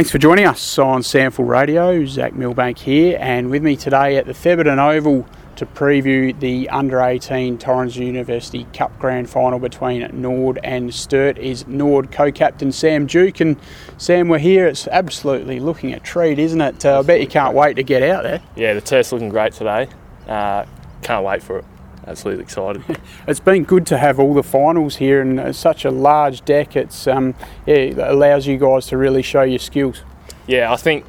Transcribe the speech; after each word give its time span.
Thanks 0.00 0.10
for 0.10 0.16
joining 0.16 0.46
us 0.46 0.78
on 0.78 1.02
SANFL 1.02 1.46
Radio. 1.46 2.06
Zach 2.06 2.32
Milbank 2.32 2.78
here, 2.78 3.18
and 3.20 3.50
with 3.50 3.62
me 3.62 3.76
today 3.76 4.16
at 4.16 4.24
the 4.24 4.32
Thebarton 4.32 4.78
Oval 4.78 5.26
to 5.56 5.66
preview 5.66 6.40
the 6.40 6.70
under 6.70 7.02
18 7.02 7.58
Torrens 7.58 7.98
University 7.98 8.66
Cup 8.72 8.98
Grand 8.98 9.28
Final 9.28 9.58
between 9.58 10.08
Norwood 10.18 10.58
and 10.64 10.94
Sturt 10.94 11.36
is 11.36 11.66
Norwood 11.66 12.10
co 12.10 12.32
captain 12.32 12.72
Sam 12.72 13.04
Duke. 13.04 13.40
And 13.40 13.58
Sam, 13.98 14.28
we're 14.28 14.38
here. 14.38 14.66
It's 14.66 14.88
absolutely 14.88 15.60
looking 15.60 15.92
a 15.92 16.00
treat, 16.00 16.38
isn't 16.38 16.62
it? 16.62 16.86
Uh, 16.86 17.00
I 17.00 17.02
bet 17.02 17.20
you 17.20 17.26
can't 17.26 17.54
wait 17.54 17.74
to 17.76 17.82
get 17.82 18.02
out 18.02 18.22
there. 18.22 18.40
Yeah, 18.56 18.72
the 18.72 18.80
test's 18.80 19.12
looking 19.12 19.28
great 19.28 19.52
today. 19.52 19.86
Uh, 20.26 20.64
can't 21.02 21.26
wait 21.26 21.42
for 21.42 21.58
it 21.58 21.64
absolutely 22.10 22.42
excited. 22.42 22.82
it's 23.28 23.40
been 23.40 23.64
good 23.64 23.86
to 23.86 23.98
have 23.98 24.18
all 24.18 24.34
the 24.34 24.42
finals 24.42 24.96
here 24.96 25.20
and 25.20 25.38
uh, 25.38 25.52
such 25.52 25.84
a 25.84 25.90
large 25.90 26.44
deck. 26.44 26.76
It's 26.76 27.06
um, 27.06 27.34
yeah, 27.66 27.74
it 27.74 27.98
allows 27.98 28.46
you 28.46 28.58
guys 28.58 28.86
to 28.88 28.96
really 28.96 29.22
show 29.22 29.42
your 29.42 29.58
skills. 29.58 30.02
Yeah, 30.46 30.72
I 30.72 30.76
think 30.76 31.04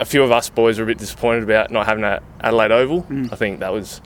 a 0.00 0.04
few 0.04 0.22
of 0.22 0.30
us 0.32 0.48
boys 0.48 0.78
were 0.78 0.84
a 0.84 0.86
bit 0.86 0.98
disappointed 0.98 1.42
about 1.42 1.70
not 1.70 1.86
having 1.86 2.04
a 2.04 2.22
Adelaide 2.40 2.72
Oval. 2.72 3.02
Mm. 3.04 3.32
I 3.32 3.36
think 3.36 3.60
that 3.60 3.72
was 3.72 4.00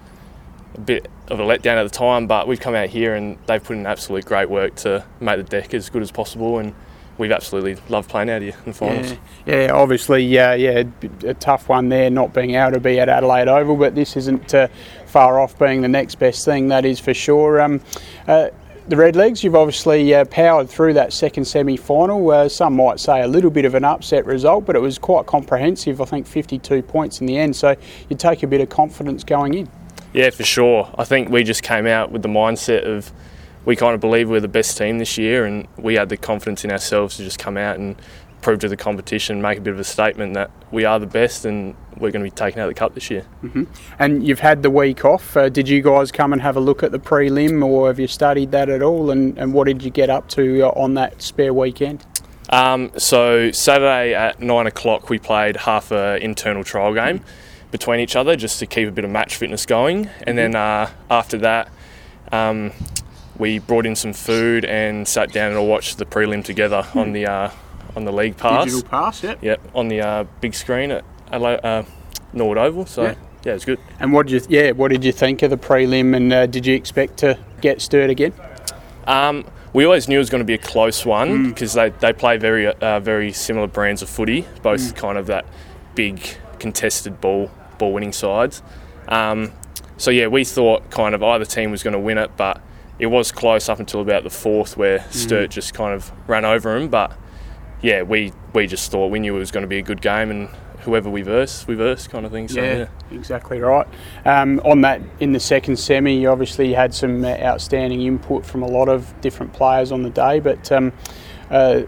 a 0.74 0.80
bit 0.80 1.08
of 1.28 1.40
a 1.40 1.42
letdown 1.42 1.76
at 1.76 1.84
the 1.84 1.90
time, 1.90 2.26
but 2.26 2.48
we've 2.48 2.60
come 2.60 2.74
out 2.74 2.88
here 2.88 3.14
and 3.14 3.38
they've 3.46 3.62
put 3.62 3.76
in 3.76 3.86
absolute 3.86 4.24
great 4.24 4.48
work 4.48 4.74
to 4.76 5.04
make 5.20 5.36
the 5.36 5.44
deck 5.44 5.74
as 5.74 5.90
good 5.90 6.02
as 6.02 6.10
possible 6.10 6.58
and 6.58 6.74
we've 7.18 7.32
absolutely 7.32 7.76
loved 7.88 8.08
playing 8.08 8.30
out 8.30 8.42
here 8.42 8.54
in 8.64 8.72
the 8.72 8.72
finals. 8.72 9.12
Yeah, 9.46 9.66
yeah 9.66 9.72
obviously, 9.72 10.24
yeah, 10.24 10.54
yeah, 10.54 10.84
a 11.24 11.34
tough 11.34 11.68
one 11.68 11.88
there, 11.88 12.10
not 12.10 12.34
being 12.34 12.54
able 12.54 12.72
to 12.72 12.80
be 12.80 12.98
at 13.00 13.08
Adelaide 13.08 13.48
Oval, 13.48 13.76
but 13.76 13.94
this 13.94 14.16
isn't 14.16 14.54
uh, 14.54 14.68
far 15.06 15.40
off 15.40 15.58
being 15.58 15.82
the 15.82 15.88
next 15.88 16.16
best 16.16 16.44
thing, 16.44 16.68
that 16.68 16.84
is 16.84 17.00
for 17.00 17.14
sure. 17.14 17.60
Um, 17.60 17.80
uh, 18.26 18.48
the 18.88 18.94
Redlegs, 18.94 19.42
you've 19.42 19.56
obviously 19.56 20.14
uh, 20.14 20.24
powered 20.26 20.70
through 20.70 20.92
that 20.92 21.12
second 21.12 21.44
semi 21.44 21.76
final. 21.76 22.30
Uh, 22.30 22.48
some 22.48 22.76
might 22.76 23.00
say 23.00 23.22
a 23.22 23.26
little 23.26 23.50
bit 23.50 23.64
of 23.64 23.74
an 23.74 23.84
upset 23.84 24.24
result, 24.26 24.64
but 24.64 24.76
it 24.76 24.78
was 24.78 24.96
quite 24.96 25.26
comprehensive. 25.26 26.00
I 26.00 26.04
think 26.04 26.24
52 26.24 26.82
points 26.82 27.20
in 27.20 27.26
the 27.26 27.36
end, 27.36 27.56
so 27.56 27.74
you 28.08 28.16
take 28.16 28.44
a 28.44 28.46
bit 28.46 28.60
of 28.60 28.68
confidence 28.68 29.24
going 29.24 29.54
in. 29.54 29.68
Yeah, 30.12 30.30
for 30.30 30.44
sure. 30.44 30.88
I 30.96 31.04
think 31.04 31.30
we 31.30 31.42
just 31.42 31.64
came 31.64 31.86
out 31.86 32.12
with 32.12 32.22
the 32.22 32.28
mindset 32.28 32.84
of 32.84 33.10
we 33.66 33.76
kind 33.76 33.94
of 33.94 34.00
believe 34.00 34.30
we're 34.30 34.40
the 34.40 34.48
best 34.48 34.78
team 34.78 34.98
this 34.98 35.18
year, 35.18 35.44
and 35.44 35.68
we 35.76 35.94
had 35.94 36.08
the 36.08 36.16
confidence 36.16 36.64
in 36.64 36.70
ourselves 36.70 37.18
to 37.18 37.24
just 37.24 37.38
come 37.38 37.58
out 37.58 37.78
and 37.78 38.00
prove 38.40 38.60
to 38.60 38.68
the 38.68 38.76
competition, 38.76 39.42
make 39.42 39.58
a 39.58 39.60
bit 39.60 39.74
of 39.74 39.80
a 39.80 39.84
statement 39.84 40.34
that 40.34 40.50
we 40.70 40.84
are 40.84 41.00
the 41.00 41.06
best 41.06 41.44
and 41.44 41.74
we're 41.96 42.12
going 42.12 42.24
to 42.24 42.30
be 42.30 42.34
taking 42.34 42.60
out 42.60 42.68
the 42.68 42.74
cup 42.74 42.94
this 42.94 43.10
year. 43.10 43.24
Mm-hmm. 43.42 43.64
And 43.98 44.24
you've 44.24 44.38
had 44.38 44.62
the 44.62 44.70
week 44.70 45.04
off. 45.04 45.36
Uh, 45.36 45.48
did 45.48 45.68
you 45.68 45.82
guys 45.82 46.12
come 46.12 46.32
and 46.32 46.40
have 46.40 46.56
a 46.56 46.60
look 46.60 46.84
at 46.84 46.92
the 46.92 46.98
prelim, 47.00 47.64
or 47.64 47.88
have 47.88 47.98
you 47.98 48.06
studied 48.06 48.52
that 48.52 48.68
at 48.68 48.82
all? 48.82 49.10
And, 49.10 49.36
and 49.36 49.52
what 49.52 49.66
did 49.66 49.82
you 49.82 49.90
get 49.90 50.10
up 50.10 50.28
to 50.30 50.62
uh, 50.62 50.68
on 50.80 50.94
that 50.94 51.20
spare 51.20 51.52
weekend? 51.52 52.06
Um, 52.50 52.92
so 52.96 53.50
Saturday 53.50 54.14
at 54.14 54.40
nine 54.40 54.68
o'clock, 54.68 55.10
we 55.10 55.18
played 55.18 55.56
half 55.56 55.90
an 55.90 56.22
internal 56.22 56.62
trial 56.62 56.94
game 56.94 57.22
between 57.72 57.98
each 57.98 58.14
other 58.14 58.36
just 58.36 58.60
to 58.60 58.66
keep 58.66 58.86
a 58.86 58.92
bit 58.92 59.04
of 59.04 59.10
match 59.10 59.34
fitness 59.34 59.66
going, 59.66 60.08
and 60.24 60.38
then 60.38 60.54
uh, 60.54 60.88
after 61.10 61.38
that. 61.38 61.68
Um, 62.30 62.72
we 63.38 63.58
brought 63.58 63.86
in 63.86 63.96
some 63.96 64.12
food 64.12 64.64
and 64.64 65.06
sat 65.06 65.32
down 65.32 65.48
and 65.48 65.56
all 65.56 65.66
watched 65.66 65.98
the 65.98 66.06
prelim 66.06 66.44
together 66.44 66.82
hmm. 66.82 66.98
on 66.98 67.12
the 67.12 67.26
uh, 67.26 67.50
on 67.94 68.04
the 68.04 68.12
league 68.12 68.36
pass. 68.36 68.64
Digital 68.64 68.88
pass, 68.88 69.22
yep. 69.22 69.42
Yep, 69.42 69.60
on 69.74 69.88
the 69.88 70.00
uh, 70.00 70.24
big 70.40 70.54
screen 70.54 70.90
at 70.90 71.04
uh, 71.32 71.82
Norwood 72.32 72.58
Oval. 72.58 72.86
So 72.86 73.02
yeah. 73.02 73.14
yeah, 73.44 73.50
it 73.52 73.54
was 73.54 73.64
good. 73.64 73.80
And 74.00 74.12
what 74.12 74.26
did 74.26 74.42
you 74.42 74.56
yeah 74.58 74.70
what 74.72 74.88
did 74.88 75.04
you 75.04 75.12
think 75.12 75.42
of 75.42 75.50
the 75.50 75.56
prelim? 75.56 76.16
And 76.16 76.32
uh, 76.32 76.46
did 76.46 76.66
you 76.66 76.74
expect 76.74 77.18
to 77.18 77.38
get 77.60 77.80
Sturt 77.80 78.10
again? 78.10 78.32
Um, 79.06 79.44
we 79.72 79.84
always 79.84 80.08
knew 80.08 80.16
it 80.16 80.20
was 80.20 80.30
going 80.30 80.40
to 80.40 80.46
be 80.46 80.54
a 80.54 80.58
close 80.58 81.04
one 81.04 81.50
because 81.50 81.74
mm. 81.74 81.92
they, 82.00 82.06
they 82.08 82.12
play 82.12 82.38
very 82.38 82.66
uh, 82.66 83.00
very 83.00 83.32
similar 83.32 83.66
brands 83.66 84.02
of 84.02 84.08
footy, 84.08 84.46
both 84.62 84.80
mm. 84.80 84.96
kind 84.96 85.18
of 85.18 85.26
that 85.26 85.46
big 85.94 86.36
contested 86.58 87.20
ball 87.20 87.50
ball 87.78 87.92
winning 87.92 88.12
sides. 88.12 88.62
Um, 89.08 89.52
so 89.98 90.10
yeah, 90.10 90.26
we 90.26 90.44
thought 90.44 90.90
kind 90.90 91.14
of 91.14 91.22
either 91.22 91.44
team 91.44 91.70
was 91.70 91.82
going 91.82 91.92
to 91.92 91.98
win 91.98 92.18
it, 92.18 92.30
but 92.36 92.60
it 92.98 93.06
was 93.06 93.32
close 93.32 93.68
up 93.68 93.80
until 93.80 94.00
about 94.00 94.24
the 94.24 94.30
fourth 94.30 94.76
where 94.76 95.00
mm. 95.00 95.12
Sturt 95.12 95.50
just 95.50 95.74
kind 95.74 95.94
of 95.94 96.12
ran 96.28 96.44
over 96.44 96.76
him. 96.76 96.88
But 96.88 97.16
yeah, 97.82 98.02
we, 98.02 98.32
we 98.54 98.66
just 98.66 98.90
thought 98.90 99.08
we 99.08 99.18
knew 99.18 99.36
it 99.36 99.38
was 99.38 99.50
going 99.50 99.62
to 99.62 99.68
be 99.68 99.78
a 99.78 99.82
good 99.82 100.00
game 100.00 100.30
and 100.30 100.48
whoever 100.80 101.10
we 101.10 101.22
verse, 101.22 101.66
we 101.66 101.74
verse 101.74 102.06
kind 102.06 102.24
of 102.24 102.32
thing. 102.32 102.48
So, 102.48 102.62
yeah, 102.62 102.76
yeah. 102.76 102.88
exactly 103.18 103.60
right. 103.60 103.86
Um, 104.24 104.60
on 104.64 104.80
that, 104.82 105.02
in 105.20 105.32
the 105.32 105.40
second 105.40 105.76
semi, 105.76 106.20
you 106.20 106.30
obviously 106.30 106.72
had 106.72 106.94
some 106.94 107.24
uh, 107.24 107.28
outstanding 107.28 108.02
input 108.02 108.46
from 108.46 108.62
a 108.62 108.66
lot 108.66 108.88
of 108.88 109.20
different 109.20 109.52
players 109.52 109.92
on 109.92 110.02
the 110.02 110.10
day, 110.10 110.40
but 110.40 110.70
um, 110.70 110.92
uh, 111.50 111.82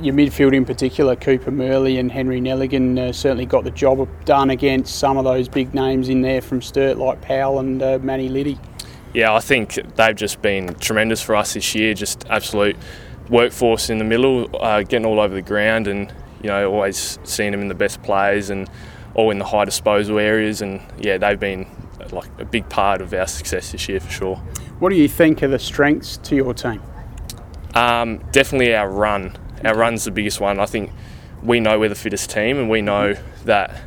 your 0.00 0.14
midfield 0.14 0.54
in 0.54 0.64
particular, 0.64 1.16
Cooper 1.16 1.50
Murley 1.50 1.98
and 1.98 2.12
Henry 2.12 2.40
Nelligan, 2.40 2.98
uh, 2.98 3.12
certainly 3.12 3.46
got 3.46 3.64
the 3.64 3.70
job 3.70 4.08
done 4.24 4.50
against 4.50 4.96
some 4.96 5.16
of 5.16 5.24
those 5.24 5.48
big 5.48 5.74
names 5.74 6.08
in 6.08 6.22
there 6.22 6.40
from 6.40 6.62
Sturt 6.62 6.98
like 6.98 7.20
Powell 7.20 7.58
and 7.58 7.82
uh, 7.82 7.98
Mani 8.02 8.28
Liddy 8.28 8.58
yeah, 9.14 9.34
I 9.34 9.40
think 9.40 9.74
they've 9.96 10.16
just 10.16 10.40
been 10.40 10.74
tremendous 10.74 11.20
for 11.20 11.36
us 11.36 11.54
this 11.54 11.74
year. 11.74 11.94
Just 11.94 12.26
absolute 12.28 12.76
workforce 13.28 13.90
in 13.90 13.98
the 13.98 14.04
middle, 14.04 14.48
uh, 14.60 14.82
getting 14.82 15.06
all 15.06 15.20
over 15.20 15.34
the 15.34 15.42
ground, 15.42 15.86
and 15.86 16.12
you 16.42 16.48
know 16.48 16.72
always 16.72 17.18
seeing 17.24 17.52
them 17.52 17.60
in 17.60 17.68
the 17.68 17.74
best 17.74 18.02
plays 18.02 18.50
and 18.50 18.70
all 19.14 19.30
in 19.30 19.38
the 19.38 19.44
high 19.44 19.64
disposal 19.64 20.18
areas. 20.18 20.62
And 20.62 20.80
yeah, 20.98 21.18
they've 21.18 21.38
been 21.38 21.66
like 22.10 22.28
a 22.38 22.44
big 22.44 22.68
part 22.68 23.00
of 23.00 23.12
our 23.12 23.26
success 23.26 23.72
this 23.72 23.88
year 23.88 24.00
for 24.00 24.10
sure. 24.10 24.36
What 24.78 24.90
do 24.90 24.96
you 24.96 25.08
think 25.08 25.42
are 25.42 25.48
the 25.48 25.58
strengths 25.58 26.16
to 26.18 26.34
your 26.34 26.54
team? 26.54 26.82
Um, 27.74 28.18
definitely 28.32 28.74
our 28.74 28.90
run. 28.90 29.36
Our 29.64 29.76
run's 29.76 30.04
the 30.04 30.10
biggest 30.10 30.40
one. 30.40 30.58
I 30.58 30.66
think 30.66 30.90
we 31.42 31.60
know 31.60 31.78
we're 31.78 31.88
the 31.88 31.94
fittest 31.94 32.30
team, 32.30 32.58
and 32.58 32.68
we 32.70 32.82
know 32.82 33.14
that 33.44 33.82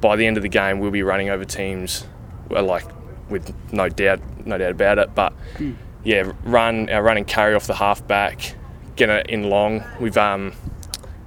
by 0.00 0.16
the 0.16 0.26
end 0.26 0.38
of 0.38 0.42
the 0.42 0.48
game 0.48 0.78
we'll 0.78 0.90
be 0.90 1.02
running 1.02 1.28
over 1.28 1.44
teams 1.44 2.06
like 2.48 2.86
with 3.30 3.54
no 3.72 3.88
doubt, 3.88 4.20
no 4.46 4.58
doubt 4.58 4.72
about 4.72 4.98
it. 4.98 5.14
But 5.14 5.32
mm. 5.56 5.76
yeah, 6.04 6.32
run 6.44 6.90
our 6.90 7.02
run 7.02 7.16
and 7.16 7.26
carry 7.26 7.54
off 7.54 7.66
the 7.66 7.74
half 7.74 8.06
back, 8.06 8.54
get 8.96 9.08
it 9.08 9.28
in 9.28 9.48
long. 9.50 9.82
We've 10.00 10.16
um, 10.16 10.52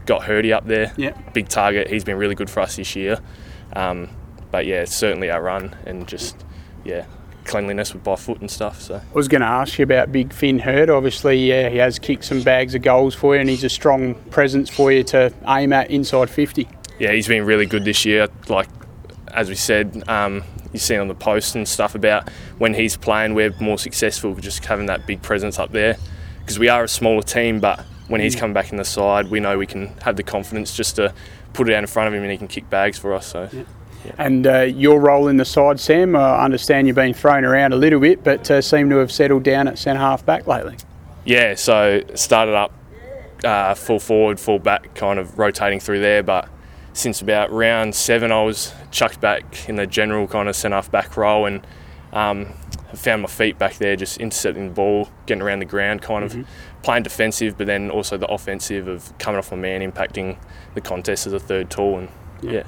got 0.06 0.24
Hurdy 0.24 0.54
up 0.54 0.68
there, 0.68 0.94
yep. 0.98 1.34
big 1.34 1.50
target. 1.50 1.90
He's 1.90 2.04
been 2.04 2.18
really 2.18 2.36
good 2.36 2.50
for 2.50 2.62
us 2.62 2.76
this 2.76 2.96
year. 2.96 3.20
Um, 3.76 4.10
but 4.52 4.66
yeah, 4.66 4.86
certainly 4.86 5.32
our 5.32 5.42
run 5.42 5.76
and 5.86 6.08
just 6.08 6.36
yeah, 6.84 7.06
cleanliness 7.46 7.94
with 7.94 8.04
by 8.04 8.16
foot 8.16 8.40
and 8.40 8.50
stuff. 8.52 8.82
So 8.82 8.96
I 8.96 9.14
was 9.14 9.28
going 9.28 9.42
to 9.42 9.48
ask 9.48 9.80
you 9.80 9.84
about 9.84 10.12
Big 10.12 10.34
Finn 10.34 10.60
Hurd. 10.60 10.90
Obviously, 10.90 11.38
yeah, 11.38 11.70
he 11.70 11.78
has 11.78 12.00
kicked 12.00 12.26
some 12.26 12.42
bags 12.44 12.76
of 12.76 12.82
goals 12.82 13.16
for 13.16 13.36
you, 13.36 13.42
and 13.42 13.50
he's 13.50 13.64
a 13.64 13.70
strong 13.70 14.16
presence 14.30 14.70
for 14.70 14.92
you 14.92 15.04
to 15.06 15.34
aim 15.48 15.74
at 15.74 15.90
inside 15.90 16.30
fifty. 16.30 16.68
Yeah, 17.00 17.12
he's 17.12 17.28
been 17.28 17.46
really 17.46 17.66
good 17.66 17.86
this 17.86 18.06
year. 18.06 18.28
Like 18.48 18.70
as 19.30 19.50
we 19.50 19.56
said, 19.56 20.04
um, 20.08 20.44
you 20.74 20.80
see 20.80 20.98
on 20.98 21.08
the 21.08 21.16
post 21.16 21.56
and 21.56 21.68
stuff 21.68 21.96
about 21.96 22.30
when 22.58 22.74
he's 22.74 22.98
playing, 22.98 23.34
we're 23.34 23.54
more 23.60 23.78
successful 23.78 24.36
just 24.36 24.66
having 24.66 24.88
that 24.88 25.06
big 25.08 25.22
presence 25.22 25.60
up 25.60 25.72
there 25.72 25.98
because 26.40 26.60
we 26.60 26.68
are 26.68 26.84
a 26.84 26.88
smaller 26.88 27.22
team. 27.22 27.60
But 27.60 27.80
when 28.08 28.20
he's 28.20 28.36
mm. 28.36 28.40
coming 28.40 28.54
back 28.54 28.72
in 28.72 28.78
the 28.78 28.86
side, 28.86 29.30
we 29.30 29.40
know 29.40 29.58
we 29.58 29.68
can 29.68 29.88
have 30.02 30.18
the 30.18 30.24
confidence 30.24 30.76
just 30.76 30.96
to 30.98 31.14
put 31.54 31.70
it 31.70 31.74
out 31.74 31.84
in 31.84 31.88
front 31.88 32.08
of 32.08 32.14
him 32.14 32.24
and 32.24 32.32
he 32.32 32.38
can 32.38 32.48
kick 32.48 32.70
bags 32.70 32.98
for 32.98 33.14
us. 33.14 33.28
So. 33.28 33.50
Yeah. 33.52 33.64
Yeah. 34.06 34.12
And 34.18 34.46
uh, 34.46 34.62
your 34.62 35.00
role 35.00 35.30
in 35.30 35.38
the 35.38 35.46
side, 35.46 35.80
Sam, 35.80 36.16
I 36.16 36.44
understand 36.44 36.88
you've 36.88 36.96
been 36.98 37.14
thrown 37.14 37.46
around 37.46 37.72
a 37.72 37.78
little 37.78 38.02
bit, 38.02 38.22
but 38.22 38.50
uh, 38.52 38.62
seem 38.62 38.90
to 38.90 38.98
have 38.98 39.14
settled 39.14 39.44
down 39.44 39.70
at 39.70 39.80
centre 39.80 40.02
half 40.02 40.26
back 40.26 40.46
lately. 40.46 40.76
Yeah, 41.24 41.56
so 41.56 42.02
started 42.16 42.54
up 42.54 42.74
uh, 43.46 43.76
full 43.76 44.00
forward, 44.00 44.40
full 44.40 44.60
back, 44.60 44.94
kind 44.96 45.20
of 45.20 45.38
rotating 45.38 45.80
through 45.80 46.02
there, 46.02 46.22
but 46.22 46.50
since 46.94 47.22
about 47.22 47.52
round 47.52 47.96
seven, 47.96 48.32
I 48.32 48.44
was 48.44 48.74
chucked 48.92 49.20
back 49.20 49.68
in 49.68 49.76
the 49.76 49.88
general 49.88 50.28
kind 50.28 50.48
of 50.48 50.56
centre 50.56 50.82
back 50.90 51.18
role 51.18 51.46
and 51.46 51.66
um, 52.12 52.54
found 52.96 53.24
my 53.24 53.28
feet 53.28 53.58
back 53.58 53.76
there, 53.78 53.96
just 53.96 54.20
intercepting 54.20 54.68
the 54.68 54.74
ball, 54.74 55.10
getting 55.26 55.42
around 55.42 55.60
the 55.60 55.66
ground, 55.66 56.02
kind 56.02 56.24
of 56.24 56.34
mm-hmm. 56.34 56.82
playing 56.84 57.04
defensive, 57.04 57.58
but 57.58 57.68
then 57.68 57.90
also 57.90 58.18
the 58.18 58.28
offensive 58.28 58.88
of 58.88 59.18
coming 59.18 59.40
off 59.40 59.52
my 59.52 59.58
man, 59.58 59.82
impacting 59.92 60.38
the 60.76 60.82
contest 60.82 61.28
as 61.28 61.34
a 61.34 61.40
third 61.40 61.70
tall, 61.70 62.00
and 62.00 62.10
yeah. 62.42 62.52
yeah. 62.52 62.64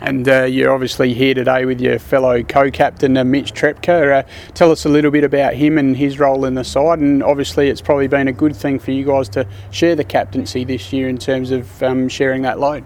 And 0.00 0.28
uh, 0.28 0.44
you're 0.44 0.72
obviously 0.72 1.14
here 1.14 1.34
today 1.34 1.64
with 1.64 1.80
your 1.80 1.98
fellow 1.98 2.42
co-captain 2.42 3.16
uh, 3.16 3.24
Mitch 3.24 3.54
Trepka. 3.54 4.24
Uh, 4.24 4.28
tell 4.52 4.70
us 4.70 4.84
a 4.84 4.88
little 4.88 5.10
bit 5.10 5.24
about 5.24 5.54
him 5.54 5.78
and 5.78 5.96
his 5.96 6.18
role 6.18 6.44
in 6.44 6.54
the 6.54 6.64
side. 6.64 6.98
And 6.98 7.22
obviously, 7.22 7.70
it's 7.70 7.80
probably 7.80 8.08
been 8.08 8.28
a 8.28 8.32
good 8.32 8.54
thing 8.54 8.78
for 8.78 8.90
you 8.90 9.06
guys 9.06 9.30
to 9.30 9.48
share 9.70 9.96
the 9.96 10.04
captaincy 10.04 10.64
this 10.64 10.92
year 10.92 11.08
in 11.08 11.16
terms 11.16 11.50
of 11.52 11.82
um, 11.82 12.08
sharing 12.08 12.42
that 12.42 12.58
load. 12.60 12.84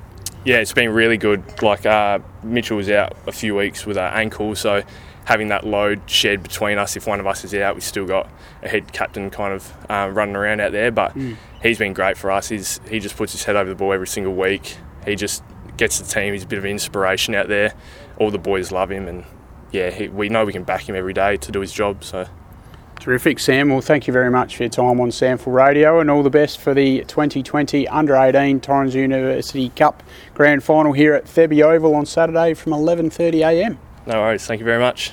Yeah, 0.49 0.61
it's 0.61 0.73
been 0.73 0.89
really 0.89 1.19
good. 1.19 1.61
Like 1.61 1.85
uh, 1.85 2.21
Mitchell 2.43 2.79
was 2.79 2.89
out 2.89 3.15
a 3.27 3.33
few 3.33 3.55
weeks 3.55 3.85
with 3.85 3.99
an 3.99 4.11
ankle, 4.15 4.55
so 4.55 4.83
having 5.27 5.49
that 5.49 5.67
load 5.67 6.01
shared 6.07 6.43
between 6.43 6.79
us, 6.79 6.97
if 6.97 7.07
one 7.07 7.21
of 7.21 7.27
us 7.27 7.45
is 7.45 7.53
out, 7.53 7.75
we've 7.75 7.85
still 7.85 8.07
got 8.07 8.31
a 8.63 8.69
head 8.69 8.91
captain 8.95 9.29
kind 9.29 9.53
of 9.53 9.71
uh, 9.91 10.09
running 10.11 10.37
around 10.37 10.63
out 10.63 10.73
there. 10.73 10.91
But 10.91 11.13
mm. 11.13 11.37
he's 11.63 11.77
been 11.77 11.93
great 11.93 12.17
for 12.17 12.31
us. 12.31 12.49
He's 12.49 12.81
he 12.89 12.99
just 12.99 13.15
puts 13.15 13.33
his 13.33 13.45
head 13.45 13.57
over 13.57 13.69
the 13.69 13.77
ball 13.77 13.93
every 13.93 14.07
single 14.07 14.35
week. 14.35 14.79
He 15.05 15.17
just 15.17 15.45
gets 15.77 15.99
the 15.99 16.07
team. 16.07 16.33
He's 16.33 16.45
a 16.45 16.47
bit 16.47 16.59
of 16.59 16.65
inspiration 16.65 17.35
out 17.35 17.49
there. 17.49 17.75
All 18.17 18.31
the 18.31 18.39
boys 18.39 18.73
love 18.73 18.91
him, 18.91 19.07
and 19.07 19.27
yeah, 19.71 19.91
he, 19.91 20.09
we 20.09 20.31
know 20.31 20.47
we 20.47 20.55
can 20.55 20.65
back 20.65 20.89
him 20.89 20.97
every 20.97 21.13
day 21.13 21.37
to 21.37 21.53
do 21.53 21.61
his 21.61 21.75
job. 21.75 22.03
So 22.03 22.27
Terrific, 23.01 23.39
Sam. 23.39 23.69
Well, 23.69 23.81
thank 23.81 24.07
you 24.07 24.13
very 24.13 24.31
much 24.31 24.57
for 24.57 24.65
your 24.65 24.71
time 24.71 25.01
on 25.01 25.11
SANFL 25.11 25.53
Radio 25.53 26.01
and 26.01 26.11
all 26.11 26.23
the 26.23 26.31
best 26.31 26.59
for 26.59 26.75
the 26.75 27.01
2020 27.05 27.87
Under 27.89 28.17
18 28.17 28.61
Torrens 28.61 28.95
University 28.95 29.69
Cup 29.71 30.03
Grand 30.35 30.65
Final 30.65 30.93
here 30.93 31.15
at 31.15 31.25
Thebby 31.25 31.63
Oval 31.63 31.95
on 31.95 32.07
Saturday 32.07 32.55
from 32.55 32.73
11.30am. 32.73 33.79
No 34.07 34.21
worries. 34.21 34.47
Thank 34.47 34.59
you 34.59 34.65
very 34.65 34.81
much. 34.81 35.13